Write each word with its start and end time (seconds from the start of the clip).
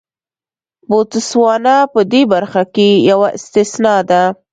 بوتسوانا 0.89 1.77
په 1.93 1.99
دې 2.11 2.21
برخه 2.33 2.63
کې 2.75 2.89
یوه 3.09 3.27
استثنا 3.37 3.95
ده. 4.09 4.23